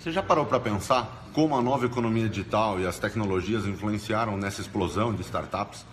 Você 0.00 0.10
já 0.10 0.22
parou 0.22 0.46
para 0.46 0.58
pensar 0.58 1.28
como 1.34 1.54
a 1.54 1.60
nova 1.60 1.84
economia 1.84 2.26
digital 2.26 2.80
e 2.80 2.86
as 2.86 2.98
tecnologias 2.98 3.66
influenciaram 3.66 4.34
nessa 4.34 4.62
explosão 4.62 5.12
de 5.12 5.20
startups? 5.20 5.84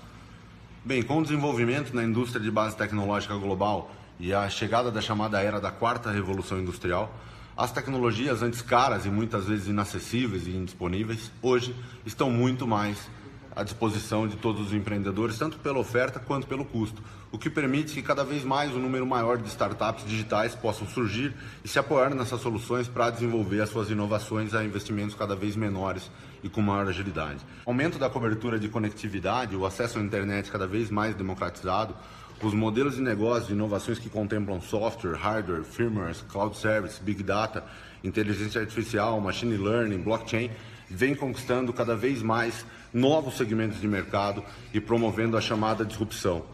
Bem, 0.86 1.04
com 1.04 1.18
o 1.18 1.23
desenvolvimento 1.23 1.93
na 1.93 2.05
indústria 2.05 2.41
de 2.41 2.49
base 2.49 2.78
tecnológica 2.78 3.35
global 3.35 3.91
e 4.17 4.33
a 4.33 4.49
chegada 4.49 4.89
da 4.89 5.01
chamada 5.01 5.41
era 5.41 5.59
da 5.59 5.71
quarta 5.71 6.09
revolução 6.09 6.57
industrial, 6.57 7.14
as 7.57 7.70
tecnologias 7.70 8.41
antes 8.41 8.61
caras 8.61 9.05
e 9.05 9.09
muitas 9.09 9.46
vezes 9.46 9.68
inacessíveis 9.68 10.47
e 10.47 10.51
indisponíveis, 10.51 11.29
hoje 11.42 11.75
estão 12.05 12.32
muito 12.32 12.65
mais 12.65 13.10
à 13.58 13.64
disposição 13.64 14.28
de 14.28 14.38
todos 14.38 14.68
os 14.68 14.74
empreendedores, 14.74 15.39
tanto 15.39 15.57
pela 15.57 15.80
oferta 15.80 16.20
quanto 16.20 16.46
pelo 16.46 16.64
custo, 16.64 17.02
o 17.32 17.39
que 17.39 17.50
permite 17.50 17.96
que 17.96 18.04
cada 18.04 18.24
vez 18.24 18.44
mais 18.44 18.71
um 18.71 18.80
número 18.80 19.04
maior 19.04 19.39
de 19.39 19.50
startups 19.50 20.06
digitais 20.06 20.54
possam 20.54 20.88
surgir 20.88 21.34
e 21.65 21.68
se 21.68 21.79
apoiar 21.79 22.14
nessas 22.14 22.39
soluções 22.39 22.88
para 22.88 23.10
desenvolver 23.10 23.60
as 23.62 23.70
suas 23.70 23.89
inovações 23.89 24.54
a 24.54 24.64
investimentos 24.64 25.15
cada 25.15 25.36
vez 25.36 25.56
menores 25.56 26.12
e 26.43 26.50
com 26.50 26.62
maior 26.62 26.88
agilidade. 26.88 27.39
Aumento 27.65 27.98
da 27.98 28.12
cobertura 28.12 28.60
de 28.60 28.70
conectividade, 28.70 29.56
o 29.56 29.65
acesso 29.65 29.98
à 29.98 30.01
internet 30.04 30.51
cada 30.51 30.68
vez 30.68 30.92
mais 30.92 31.15
democratizado, 31.15 31.96
os 32.44 32.53
modelos 32.53 32.95
de 32.95 33.02
negócio 33.02 33.50
e 33.50 33.53
inovações 33.53 33.98
que 33.98 34.08
contemplam 34.08 34.62
software, 34.62 35.16
hardware, 35.16 35.64
firmware, 35.64 36.16
cloud 36.30 36.56
service, 36.56 37.02
big 37.02 37.23
data, 37.23 37.64
inteligência 38.03 38.62
artificial, 38.62 39.20
machine 39.20 39.58
learning, 39.58 40.03
blockchain, 40.03 40.52
vem 40.89 41.16
conquistando 41.16 41.73
cada 41.73 41.95
vez 41.95 42.22
mais 42.22 42.66
novos 42.94 43.38
segmentos 43.38 43.80
de 43.80 43.88
mercado 43.88 44.44
e 44.73 44.80
promovendo 44.80 45.38
a 45.38 45.41
chamada 45.41 45.86
disrupção. 45.86 46.45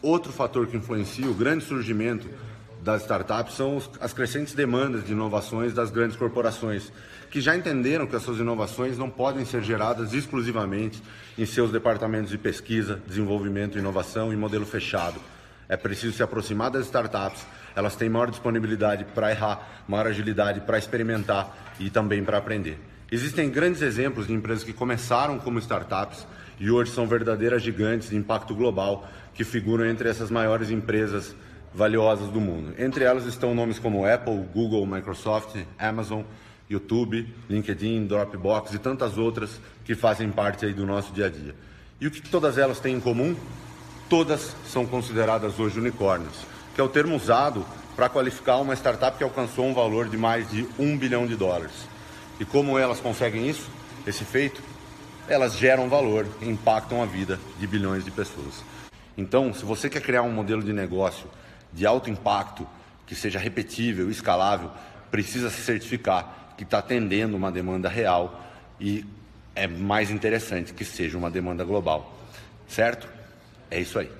Outro 0.00 0.32
fator 0.32 0.66
que 0.66 0.76
influencia 0.76 1.28
o 1.28 1.34
grande 1.34 1.64
surgimento 1.64 2.28
das 2.80 3.02
startups 3.02 3.54
são 3.54 3.82
as 4.00 4.12
crescentes 4.12 4.54
demandas 4.54 5.04
de 5.04 5.12
inovações 5.12 5.74
das 5.74 5.90
grandes 5.90 6.16
corporações, 6.16 6.92
que 7.30 7.40
já 7.40 7.56
entenderam 7.56 8.06
que 8.06 8.14
as 8.14 8.22
suas 8.22 8.38
inovações 8.38 8.96
não 8.96 9.10
podem 9.10 9.44
ser 9.44 9.62
geradas 9.62 10.12
exclusivamente 10.12 11.02
em 11.36 11.44
seus 11.44 11.72
departamentos 11.72 12.30
de 12.30 12.38
pesquisa, 12.38 13.02
desenvolvimento, 13.06 13.78
inovação 13.78 14.32
e 14.32 14.36
modelo 14.36 14.64
fechado. 14.64 15.20
É 15.68 15.76
preciso 15.76 16.16
se 16.16 16.22
aproximar 16.22 16.70
das 16.70 16.86
startups, 16.86 17.44
elas 17.76 17.94
têm 17.94 18.08
maior 18.08 18.30
disponibilidade 18.30 19.04
para 19.14 19.30
errar, 19.30 19.84
maior 19.86 20.06
agilidade 20.06 20.60
para 20.60 20.78
experimentar 20.78 21.74
e 21.78 21.90
também 21.90 22.24
para 22.24 22.38
aprender. 22.38 22.87
Existem 23.10 23.48
grandes 23.48 23.80
exemplos 23.80 24.26
de 24.26 24.34
empresas 24.34 24.62
que 24.62 24.72
começaram 24.72 25.38
como 25.38 25.58
startups 25.58 26.26
e 26.60 26.70
hoje 26.70 26.90
são 26.90 27.06
verdadeiras 27.06 27.62
gigantes 27.62 28.10
de 28.10 28.16
impacto 28.16 28.54
global 28.54 29.08
que 29.32 29.44
figuram 29.44 29.86
entre 29.86 30.10
essas 30.10 30.30
maiores 30.30 30.70
empresas 30.70 31.34
valiosas 31.72 32.28
do 32.28 32.38
mundo. 32.38 32.74
Entre 32.78 33.04
elas 33.04 33.24
estão 33.24 33.54
nomes 33.54 33.78
como 33.78 34.04
Apple, 34.04 34.44
Google, 34.52 34.84
Microsoft, 34.86 35.56
Amazon, 35.78 36.20
YouTube, 36.68 37.34
LinkedIn, 37.48 38.06
Dropbox 38.06 38.74
e 38.74 38.78
tantas 38.78 39.16
outras 39.16 39.58
que 39.86 39.94
fazem 39.94 40.30
parte 40.30 40.66
aí 40.66 40.74
do 40.74 40.84
nosso 40.84 41.10
dia 41.10 41.26
a 41.26 41.30
dia. 41.30 41.54
E 41.98 42.06
o 42.06 42.10
que 42.10 42.20
todas 42.20 42.58
elas 42.58 42.78
têm 42.78 42.96
em 42.96 43.00
comum? 43.00 43.34
Todas 44.10 44.54
são 44.66 44.84
consideradas 44.84 45.58
hoje 45.58 45.78
unicórnios, 45.80 46.44
que 46.74 46.80
é 46.80 46.84
o 46.84 46.88
termo 46.90 47.16
usado 47.16 47.64
para 47.96 48.10
qualificar 48.10 48.58
uma 48.58 48.74
startup 48.74 49.16
que 49.16 49.24
alcançou 49.24 49.64
um 49.64 49.72
valor 49.72 50.10
de 50.10 50.18
mais 50.18 50.50
de 50.50 50.68
um 50.78 50.96
bilhão 50.96 51.26
de 51.26 51.36
dólares. 51.36 51.88
E 52.40 52.44
como 52.44 52.78
elas 52.78 53.00
conseguem 53.00 53.48
isso, 53.48 53.68
esse 54.06 54.24
feito? 54.24 54.62
Elas 55.28 55.56
geram 55.56 55.88
valor 55.88 56.26
e 56.40 56.48
impactam 56.48 57.02
a 57.02 57.06
vida 57.06 57.38
de 57.58 57.66
bilhões 57.66 58.04
de 58.04 58.10
pessoas. 58.10 58.62
Então, 59.16 59.52
se 59.52 59.64
você 59.64 59.90
quer 59.90 60.00
criar 60.00 60.22
um 60.22 60.32
modelo 60.32 60.62
de 60.62 60.72
negócio 60.72 61.26
de 61.72 61.84
alto 61.84 62.08
impacto, 62.08 62.66
que 63.06 63.14
seja 63.14 63.38
repetível, 63.38 64.10
escalável, 64.10 64.70
precisa 65.10 65.50
se 65.50 65.60
certificar 65.62 66.54
que 66.56 66.62
está 66.62 66.78
atendendo 66.78 67.36
uma 67.36 67.50
demanda 67.50 67.88
real 67.88 68.44
e 68.80 69.04
é 69.54 69.66
mais 69.66 70.10
interessante 70.10 70.72
que 70.72 70.84
seja 70.84 71.18
uma 71.18 71.30
demanda 71.30 71.64
global. 71.64 72.16
Certo? 72.68 73.08
É 73.70 73.80
isso 73.80 73.98
aí. 73.98 74.10